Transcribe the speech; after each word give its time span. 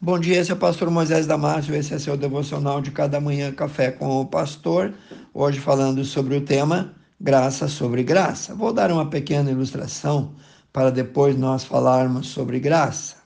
Bom 0.00 0.18
dia, 0.18 0.40
esse 0.40 0.50
é 0.50 0.54
o 0.54 0.58
pastor 0.58 0.90
Moisés 0.90 1.26
Damásio, 1.26 1.74
esse 1.74 1.94
é 1.94 1.98
seu 1.98 2.16
devocional 2.16 2.82
de 2.82 2.90
cada 2.90 3.20
manhã, 3.20 3.52
Café 3.52 3.90
com 3.92 4.20
o 4.20 4.26
Pastor. 4.26 4.92
Hoje 5.32 5.60
falando 5.60 6.04
sobre 6.04 6.36
o 6.36 6.40
tema 6.40 6.94
Graça 7.18 7.68
sobre 7.68 8.02
Graça. 8.02 8.54
Vou 8.54 8.72
dar 8.72 8.90
uma 8.90 9.08
pequena 9.08 9.50
ilustração 9.50 10.34
para 10.72 10.90
depois 10.90 11.38
nós 11.38 11.64
falarmos 11.64 12.26
sobre 12.26 12.58
graça. 12.58 13.16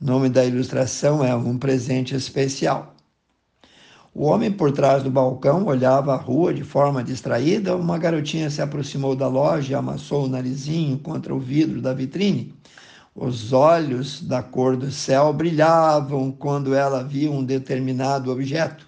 O 0.00 0.06
nome 0.06 0.28
da 0.28 0.44
ilustração 0.44 1.24
é 1.24 1.34
Um 1.34 1.58
Presente 1.58 2.14
Especial. 2.14 2.94
O 4.14 4.26
homem 4.26 4.50
por 4.50 4.72
trás 4.72 5.02
do 5.02 5.10
balcão 5.10 5.66
olhava 5.66 6.14
a 6.14 6.16
rua 6.16 6.54
de 6.54 6.62
forma 6.62 7.02
distraída. 7.02 7.76
Uma 7.76 7.98
garotinha 7.98 8.48
se 8.48 8.62
aproximou 8.62 9.14
da 9.14 9.26
loja 9.28 9.72
e 9.72 9.74
amassou 9.74 10.24
o 10.24 10.28
narizinho 10.28 10.98
contra 10.98 11.34
o 11.34 11.40
vidro 11.40 11.82
da 11.82 11.92
vitrine. 11.92 12.54
Os 13.18 13.50
olhos 13.54 14.20
da 14.20 14.42
cor 14.42 14.76
do 14.76 14.90
céu 14.90 15.32
brilhavam 15.32 16.30
quando 16.30 16.74
ela 16.74 17.02
via 17.02 17.30
um 17.30 17.42
determinado 17.42 18.30
objeto. 18.30 18.86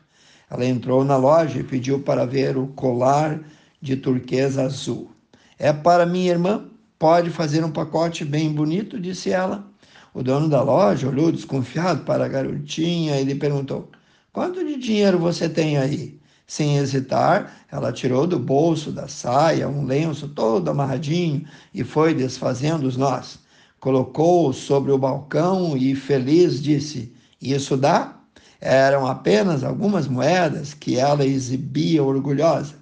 Ela 0.51 0.67
entrou 0.67 1.03
na 1.03 1.17
loja 1.17 1.59
e 1.61 1.65
pediu 1.65 2.01
para 2.01 2.27
ver 2.27 2.59
o 2.59 2.67
colar 2.67 3.41
de 3.81 3.97
turquesa 3.97 4.65
azul. 4.65 5.11
É 5.59 5.73
para 5.73 6.05
minha 6.05 6.31
irmã? 6.31 6.67
Pode 6.99 7.31
fazer 7.31 7.65
um 7.65 7.71
pacote 7.71 8.23
bem 8.23 8.53
bonito, 8.53 9.01
disse 9.01 9.31
ela. 9.31 9.65
O 10.13 10.23
dono 10.23 10.47
da 10.47 10.61
loja 10.61 11.09
olhou 11.09 11.33
desconfiado 11.33 12.05
para 12.05 12.27
a 12.27 12.29
garotinha 12.29 13.19
e 13.19 13.25
lhe 13.25 13.35
perguntou: 13.35 13.89
Quanto 14.31 14.63
de 14.63 14.77
dinheiro 14.77 15.19
você 15.19 15.49
tem 15.49 15.79
aí? 15.79 16.21
Sem 16.47 16.77
hesitar, 16.77 17.65
ela 17.73 17.95
tirou 17.95 18.27
do 18.27 18.39
bolso 18.39 18.93
da 18.93 19.09
saia 19.09 19.71
um 19.71 19.87
lenço 19.87 20.29
todo 20.29 20.69
amarradinho 20.69 21.47
e 21.73 21.83
foi 21.83 22.13
desfazendo 22.13 22.87
os 22.87 22.99
nós 22.99 23.48
colocou 23.81 24.53
sobre 24.53 24.93
o 24.93 24.99
balcão 24.99 25.77
e, 25.77 25.95
feliz, 25.95 26.63
disse: 26.63 27.13
Isso 27.41 27.77
dá? 27.77 28.17
Eram 28.61 29.07
apenas 29.07 29.63
algumas 29.63 30.09
moedas 30.09 30.75
que 30.75 30.99
ela 30.99 31.25
exibia 31.25 32.03
orgulhosa. 32.03 32.75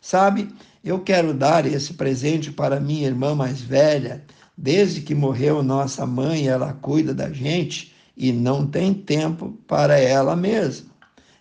Sabe, 0.00 0.48
eu 0.84 0.98
quero 0.98 1.32
dar 1.32 1.64
esse 1.64 1.94
presente 1.94 2.50
para 2.50 2.80
minha 2.80 3.06
irmã 3.06 3.34
mais 3.34 3.60
velha. 3.60 4.24
Desde 4.56 5.00
que 5.00 5.14
morreu 5.14 5.62
nossa 5.62 6.04
mãe, 6.04 6.48
ela 6.48 6.72
cuida 6.72 7.14
da 7.14 7.32
gente 7.32 7.94
e 8.16 8.32
não 8.32 8.66
tem 8.66 8.92
tempo 8.92 9.56
para 9.66 9.98
ela 9.98 10.34
mesma. 10.34 10.90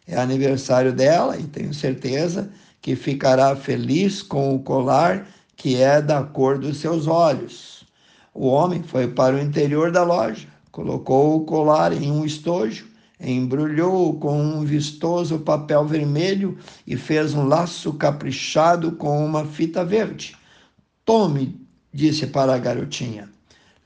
É 0.07 0.15
aniversário 0.17 0.93
dela 0.93 1.37
e 1.37 1.43
tenho 1.43 1.73
certeza 1.73 2.51
que 2.81 2.95
ficará 2.95 3.55
feliz 3.55 4.21
com 4.21 4.55
o 4.55 4.59
colar 4.59 5.27
que 5.55 5.75
é 5.75 6.01
da 6.01 6.23
cor 6.23 6.57
dos 6.57 6.77
seus 6.77 7.07
olhos. 7.07 7.80
O 8.33 8.47
homem 8.47 8.81
foi 8.81 9.09
para 9.09 9.35
o 9.35 9.39
interior 9.39 9.91
da 9.91 10.03
loja, 10.03 10.47
colocou 10.71 11.35
o 11.35 11.45
colar 11.45 11.91
em 11.91 12.09
um 12.09 12.23
estojo, 12.23 12.87
embrulhou 13.19 14.17
com 14.19 14.41
um 14.41 14.63
vistoso 14.63 15.39
papel 15.39 15.85
vermelho 15.85 16.57
e 16.87 16.95
fez 16.95 17.33
um 17.33 17.45
laço 17.45 17.93
caprichado 17.93 18.93
com 18.93 19.23
uma 19.25 19.45
fita 19.45 19.83
verde. 19.83 20.35
Tome, 21.03 21.59
disse 21.93 22.25
para 22.25 22.55
a 22.55 22.57
garotinha. 22.57 23.29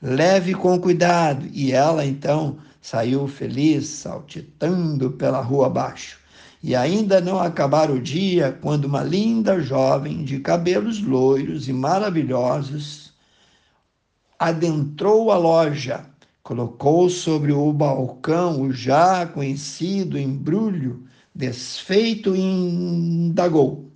Leve 0.00 0.54
com 0.54 0.78
cuidado. 0.78 1.46
E 1.52 1.72
ela 1.72 2.06
então 2.06 2.58
saiu 2.80 3.26
feliz, 3.26 3.86
saltitando 3.88 5.10
pela 5.10 5.40
rua 5.40 5.66
abaixo. 5.66 6.20
E 6.62 6.74
ainda 6.76 7.20
não 7.20 7.40
acabara 7.40 7.92
o 7.92 8.00
dia 8.00 8.56
quando 8.60 8.84
uma 8.84 9.02
linda 9.02 9.60
jovem 9.60 10.22
de 10.24 10.38
cabelos 10.38 11.02
loiros 11.02 11.68
e 11.68 11.72
maravilhosos 11.72 13.05
adentrou 14.38 15.30
a 15.30 15.36
loja, 15.36 16.06
colocou 16.42 17.08
sobre 17.10 17.52
o 17.52 17.72
balcão 17.72 18.62
o 18.62 18.72
já 18.72 19.26
conhecido 19.26 20.18
embrulho 20.18 21.06
desfeito 21.34 22.34
e 22.34 22.40
indagou. 22.40 23.90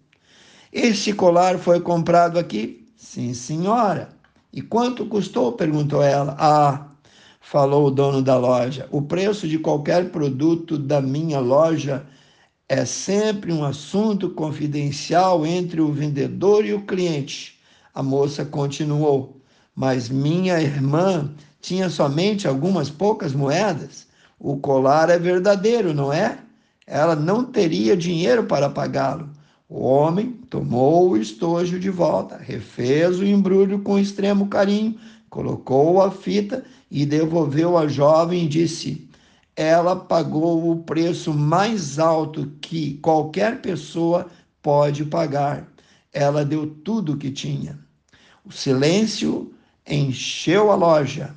Este 0.72 1.12
colar 1.12 1.58
foi 1.58 1.80
comprado 1.80 2.38
aqui? 2.38 2.87
Sim, 2.97 3.32
senhora. 3.34 4.10
E 4.53 4.60
quanto 4.60 5.06
custou? 5.06 5.53
perguntou 5.53 6.03
ela. 6.03 6.37
Ah, 6.38 6.91
falou 7.41 7.86
o 7.86 7.91
dono 7.91 8.22
da 8.22 8.36
loja, 8.36 8.86
o 8.91 9.03
preço 9.03 9.48
de 9.48 9.59
qualquer 9.59 10.10
produto 10.10 10.78
da 10.78 11.00
minha 11.00 11.41
loja 11.41 12.06
é 12.69 12.84
sempre 12.84 13.53
um 13.53 13.65
assunto 13.65 14.31
confidencial 14.31 15.44
entre 15.44 15.81
o 15.81 15.92
vendedor 15.92 16.65
e 16.65 16.72
o 16.72 16.82
cliente. 16.82 17.59
A 17.92 18.03
moça 18.03 18.44
continuou 18.44 19.40
mas 19.80 20.10
minha 20.10 20.60
irmã 20.60 21.30
tinha 21.58 21.88
somente 21.88 22.46
algumas 22.46 22.91
poucas 22.91 23.32
moedas. 23.32 24.06
O 24.38 24.58
colar 24.58 25.08
é 25.08 25.18
verdadeiro, 25.18 25.94
não 25.94 26.12
é? 26.12 26.38
Ela 26.86 27.16
não 27.16 27.46
teria 27.46 27.96
dinheiro 27.96 28.44
para 28.44 28.68
pagá-lo. 28.68 29.30
O 29.66 29.80
homem 29.80 30.32
tomou 30.50 31.08
o 31.08 31.16
estojo 31.16 31.80
de 31.80 31.88
volta, 31.88 32.36
refez 32.36 33.20
o 33.20 33.24
embrulho 33.24 33.78
com 33.78 33.98
extremo 33.98 34.48
carinho, 34.48 34.96
colocou 35.30 36.02
a 36.02 36.10
fita 36.10 36.62
e 36.91 37.06
devolveu 37.06 37.78
à 37.78 37.88
jovem 37.88 38.44
e 38.44 38.48
disse: 38.48 39.08
Ela 39.56 39.97
pagou 39.97 40.70
o 40.70 40.82
preço 40.82 41.32
mais 41.32 41.98
alto 41.98 42.52
que 42.60 42.98
qualquer 42.98 43.62
pessoa 43.62 44.26
pode 44.60 45.06
pagar. 45.06 45.66
Ela 46.12 46.44
deu 46.44 46.66
tudo 46.66 47.14
o 47.14 47.16
que 47.16 47.30
tinha. 47.30 47.78
O 48.44 48.52
silêncio 48.52 49.50
encheu 49.86 50.70
a 50.70 50.74
loja 50.74 51.34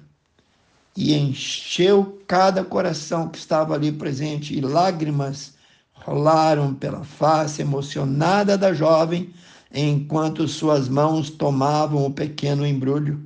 e 0.95 1.13
encheu 1.15 2.21
cada 2.27 2.63
coração 2.63 3.27
que 3.27 3.37
estava 3.37 3.73
ali 3.73 3.91
presente, 3.91 4.55
e 4.55 4.61
lágrimas 4.61 5.53
rolaram 5.93 6.73
pela 6.73 7.03
face 7.03 7.61
emocionada 7.61 8.57
da 8.57 8.73
jovem, 8.73 9.33
enquanto 9.73 10.47
suas 10.47 10.87
mãos 10.87 11.29
tomavam 11.29 12.05
o 12.05 12.11
pequeno 12.11 12.65
embrulho. 12.65 13.19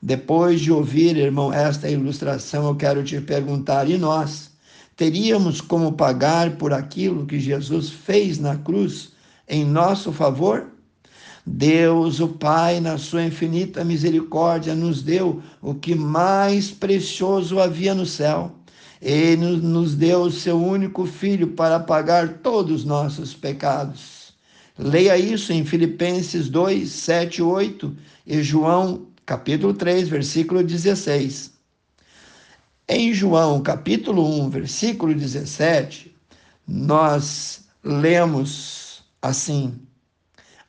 Depois 0.00 0.60
de 0.60 0.70
ouvir, 0.70 1.16
irmão, 1.16 1.52
esta 1.52 1.88
ilustração, 1.88 2.68
eu 2.68 2.76
quero 2.76 3.02
te 3.02 3.20
perguntar: 3.20 3.88
e 3.88 3.96
nós? 3.96 4.50
Teríamos 4.96 5.60
como 5.60 5.92
pagar 5.92 6.56
por 6.56 6.72
aquilo 6.72 7.24
que 7.24 7.38
Jesus 7.38 7.88
fez 7.88 8.38
na 8.38 8.56
cruz 8.56 9.12
em 9.48 9.64
nosso 9.64 10.12
favor? 10.12 10.66
Deus, 11.50 12.20
o 12.20 12.28
Pai, 12.28 12.78
na 12.78 12.98
sua 12.98 13.24
infinita 13.24 13.82
misericórdia, 13.82 14.74
nos 14.74 15.02
deu 15.02 15.42
o 15.62 15.74
que 15.74 15.94
mais 15.94 16.70
precioso 16.70 17.58
havia 17.58 17.94
no 17.94 18.04
céu. 18.04 18.52
Ele 19.00 19.56
nos 19.56 19.94
deu 19.94 20.22
o 20.22 20.30
seu 20.30 20.62
único 20.62 21.06
filho 21.06 21.48
para 21.48 21.80
pagar 21.80 22.38
todos 22.38 22.80
os 22.80 22.84
nossos 22.84 23.32
pecados. 23.32 24.34
Leia 24.78 25.16
isso 25.16 25.52
em 25.52 25.64
Filipenses 25.64 26.48
2, 26.50 26.88
7 26.88 27.42
8 27.42 27.96
e 28.26 28.42
João, 28.42 29.06
capítulo 29.24 29.72
3, 29.72 30.08
versículo 30.08 30.62
16. 30.62 31.52
Em 32.86 33.12
João, 33.14 33.62
capítulo 33.62 34.24
1, 34.44 34.50
versículo 34.50 35.14
17, 35.14 36.14
nós 36.66 37.64
lemos 37.82 39.02
assim: 39.22 39.87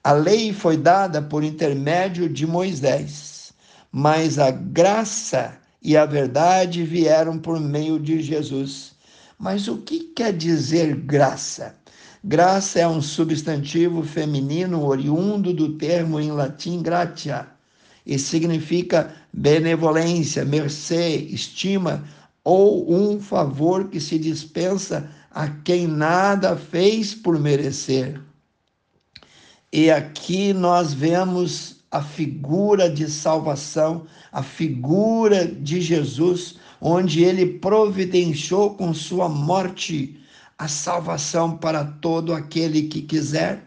a 0.02 0.14
lei 0.14 0.54
foi 0.54 0.78
dada 0.78 1.22
por 1.22 1.44
intermédio 1.44 2.30
de 2.30 2.48
Moisés, 2.48 3.52
mas 3.92 4.40
a 4.40 4.50
graça 4.50 5.58
e 5.82 5.98
a 5.98 6.06
verdade 6.06 6.84
vieram 6.84 7.38
por 7.38 7.60
meio 7.60 8.00
de 8.00 8.22
Jesus. 8.22 8.94
Mas 9.38 9.68
o 9.68 9.78
que 9.78 10.00
quer 10.16 10.32
dizer 10.32 10.96
graça? 10.96 11.76
Graça 12.24 12.80
é 12.80 12.88
um 12.88 13.02
substantivo 13.02 14.02
feminino 14.04 14.86
oriundo 14.86 15.54
do 15.54 15.78
termo 15.78 16.20
em 16.20 16.32
latim 16.32 16.82
gratia 16.82 17.48
e 18.06 18.18
significa 18.18 19.14
benevolência, 19.34 20.46
mercê, 20.46 21.16
estima 21.16 22.06
ou 22.44 22.94
um 22.94 23.20
favor 23.20 23.90
que 23.90 24.00
se 24.00 24.18
dispensa 24.18 25.10
a 25.30 25.48
quem 25.48 25.88
nada 25.88 26.56
fez 26.56 27.14
por 27.14 27.38
merecer. 27.38 28.29
E 29.72 29.92
aqui 29.92 30.52
nós 30.52 30.94
vemos 30.94 31.78
a 31.92 32.02
figura 32.02 32.90
de 32.90 33.08
salvação, 33.08 34.06
a 34.32 34.42
figura 34.42 35.46
de 35.46 35.80
Jesus, 35.80 36.56
onde 36.82 37.24
ele 37.24 37.46
providenciou 37.60 38.76
com 38.76 38.94
sua 38.94 39.30
morte 39.30 40.20
a 40.58 40.68
salvação 40.68 41.56
para 41.56 41.86
todo 41.86 42.34
aquele 42.34 42.84
que 42.84 43.02
quiser. 43.04 43.64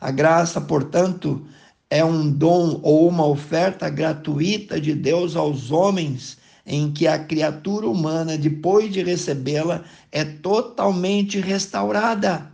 A 0.00 0.10
graça, 0.10 0.60
portanto, 0.60 1.46
é 1.88 2.04
um 2.04 2.30
dom 2.30 2.80
ou 2.82 3.08
uma 3.08 3.26
oferta 3.26 3.88
gratuita 3.88 4.80
de 4.80 4.94
Deus 4.94 5.36
aos 5.36 5.70
homens, 5.70 6.36
em 6.66 6.92
que 6.92 7.06
a 7.06 7.18
criatura 7.18 7.88
humana, 7.88 8.36
depois 8.36 8.92
de 8.92 9.02
recebê-la, 9.02 9.84
é 10.12 10.24
totalmente 10.24 11.40
restaurada. 11.40 12.50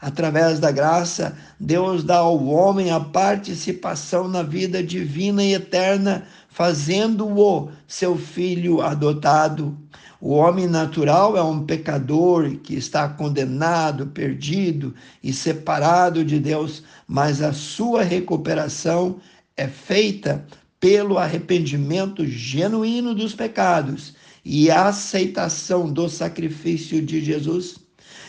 Através 0.00 0.60
da 0.60 0.70
graça, 0.70 1.36
Deus 1.58 2.04
dá 2.04 2.18
ao 2.18 2.44
homem 2.46 2.90
a 2.90 3.00
participação 3.00 4.28
na 4.28 4.44
vida 4.44 4.80
divina 4.80 5.42
e 5.42 5.54
eterna, 5.54 6.24
fazendo-o 6.48 7.68
seu 7.86 8.16
filho 8.16 8.80
adotado. 8.80 9.76
O 10.20 10.34
homem 10.34 10.68
natural 10.68 11.36
é 11.36 11.42
um 11.42 11.64
pecador 11.64 12.48
que 12.58 12.74
está 12.74 13.08
condenado, 13.08 14.06
perdido 14.06 14.94
e 15.22 15.32
separado 15.32 16.24
de 16.24 16.38
Deus, 16.38 16.84
mas 17.06 17.42
a 17.42 17.52
sua 17.52 18.04
recuperação 18.04 19.16
é 19.56 19.66
feita 19.66 20.44
pelo 20.78 21.18
arrependimento 21.18 22.24
genuíno 22.24 23.16
dos 23.16 23.34
pecados 23.34 24.14
e 24.50 24.70
a 24.70 24.86
aceitação 24.86 25.92
do 25.92 26.08
sacrifício 26.08 27.02
de 27.02 27.22
Jesus. 27.22 27.76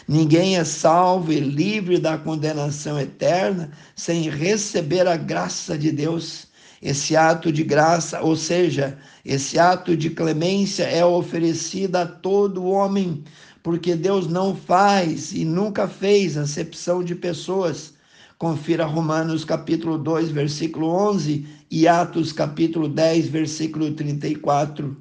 Ninguém 0.06 0.58
é 0.58 0.66
salvo 0.66 1.32
e 1.32 1.40
livre 1.40 1.98
da 1.98 2.18
condenação 2.18 3.00
eterna 3.00 3.72
sem 3.96 4.30
receber 4.30 5.08
a 5.08 5.16
graça 5.16 5.78
de 5.78 5.94
Deus. 5.94 6.48
Esse 6.82 7.16
ato 7.16 7.54
de 7.54 7.64
graça, 7.64 8.20
ou 8.20 8.36
seja, 8.36 8.98
esse 9.24 9.58
ato 9.58 9.96
de 9.96 10.10
clemência 10.10 10.84
é 10.84 11.06
oferecido 11.06 11.96
a 11.96 12.06
todo 12.06 12.66
homem, 12.66 13.24
porque 13.64 13.96
Deus 13.96 14.28
não 14.28 14.54
faz 14.54 15.32
e 15.32 15.46
nunca 15.46 15.88
fez 15.88 16.36
acepção 16.36 17.02
de 17.02 17.16
pessoas. 17.16 17.94
Confira 18.38 18.84
Romanos 18.84 19.46
capítulo 19.46 19.98
2, 19.98 20.32
versículo 20.32 20.88
11 20.88 21.48
e 21.72 21.88
Atos 21.88 22.34
capítulo 22.34 22.90
10, 22.90 23.30
versículo 23.30 23.92
34. 23.92 24.98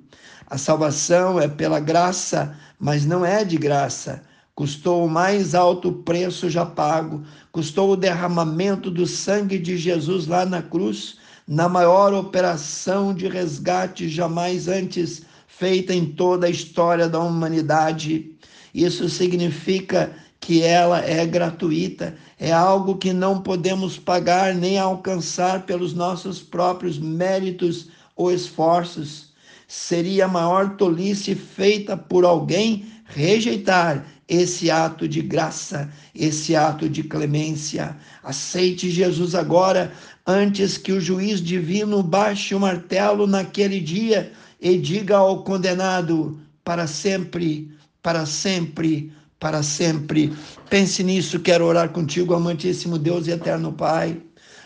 A 0.50 0.56
salvação 0.56 1.38
é 1.38 1.46
pela 1.46 1.78
graça, 1.78 2.56
mas 2.80 3.04
não 3.04 3.24
é 3.24 3.44
de 3.44 3.58
graça. 3.58 4.22
Custou 4.54 5.04
o 5.04 5.10
mais 5.10 5.54
alto 5.54 5.92
preço 5.92 6.48
já 6.48 6.64
pago, 6.64 7.22
custou 7.52 7.90
o 7.92 7.96
derramamento 7.96 8.90
do 8.90 9.06
sangue 9.06 9.58
de 9.58 9.76
Jesus 9.76 10.26
lá 10.26 10.46
na 10.46 10.62
cruz 10.62 11.18
na 11.46 11.68
maior 11.68 12.12
operação 12.12 13.14
de 13.14 13.26
resgate 13.26 14.08
jamais 14.08 14.68
antes 14.68 15.22
feita 15.46 15.94
em 15.94 16.06
toda 16.06 16.46
a 16.46 16.50
história 16.50 17.08
da 17.08 17.18
humanidade. 17.18 18.32
Isso 18.74 19.08
significa 19.08 20.12
que 20.40 20.62
ela 20.62 21.04
é 21.04 21.26
gratuita, 21.26 22.14
é 22.38 22.52
algo 22.52 22.96
que 22.96 23.12
não 23.12 23.42
podemos 23.42 23.98
pagar 23.98 24.54
nem 24.54 24.78
alcançar 24.78 25.66
pelos 25.66 25.94
nossos 25.94 26.40
próprios 26.40 26.98
méritos 26.98 27.88
ou 28.14 28.30
esforços. 28.30 29.27
Seria 29.68 30.24
a 30.24 30.28
maior 30.28 30.76
tolice 30.76 31.34
feita 31.34 31.94
por 31.94 32.24
alguém 32.24 32.86
rejeitar 33.04 34.02
esse 34.26 34.70
ato 34.70 35.06
de 35.06 35.20
graça, 35.20 35.90
esse 36.14 36.56
ato 36.56 36.88
de 36.88 37.02
clemência. 37.02 37.94
Aceite 38.22 38.90
Jesus 38.90 39.34
agora, 39.34 39.92
antes 40.26 40.78
que 40.78 40.90
o 40.90 41.00
juiz 41.00 41.42
divino 41.42 42.02
baixe 42.02 42.54
o 42.54 42.60
martelo 42.60 43.26
naquele 43.26 43.78
dia 43.78 44.32
e 44.58 44.78
diga 44.78 45.18
ao 45.18 45.44
condenado: 45.44 46.40
para 46.64 46.86
sempre, 46.86 47.70
para 48.02 48.24
sempre, 48.24 49.12
para 49.38 49.62
sempre. 49.62 50.32
Pense 50.70 51.04
nisso, 51.04 51.40
quero 51.40 51.66
orar 51.66 51.90
contigo, 51.90 52.32
amantíssimo 52.32 52.98
Deus 52.98 53.26
e 53.26 53.32
eterno 53.32 53.70
Pai. 53.70 54.18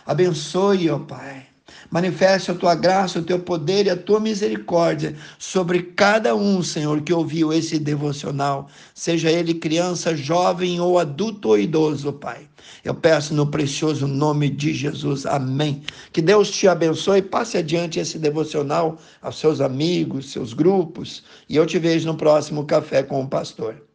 Abençoe, 0.07 0.89
ó 0.91 1.01
Pai 1.01 1.52
Manifeste 1.93 2.51
a 2.51 2.55
tua 2.55 2.75
graça, 2.75 3.19
o 3.19 3.23
teu 3.23 3.39
poder 3.39 3.85
e 3.85 3.91
a 3.91 3.97
tua 3.97 4.19
misericórdia 4.19 5.15
sobre 5.39 5.83
cada 5.83 6.35
um, 6.35 6.63
Senhor, 6.63 7.03
que 7.03 7.13
ouviu 7.13 7.53
esse 7.53 7.79
devocional, 7.79 8.67
seja 8.95 9.31
ele 9.31 9.53
criança, 9.53 10.17
jovem 10.17 10.81
ou 10.81 10.99
adulto 10.99 11.51
ou 11.51 11.59
idoso, 11.59 12.11
Pai. 12.15 12.49
Eu 12.83 12.95
peço 12.95 13.35
no 13.35 13.47
precioso 13.47 14.09
nome 14.09 14.49
de 14.49 14.73
Jesus. 14.73 15.27
Amém. 15.27 15.83
Que 16.15 16.23
Deus 16.23 16.51
te 16.51 16.67
abençoe. 16.67 17.21
Passe 17.21 17.59
adiante 17.59 18.01
esse 18.01 18.19
devocional 18.19 18.99
aos 19.21 19.39
seus 19.39 19.61
amigos, 19.61 20.33
seus 20.33 20.55
grupos. 20.55 21.23
E 21.47 21.57
eu 21.57 21.67
te 21.67 21.79
vejo 21.79 22.07
no 22.07 22.17
próximo 22.17 22.65
Café 22.65 23.03
com 23.03 23.23
o 23.23 23.29
Pastor. 23.29 23.92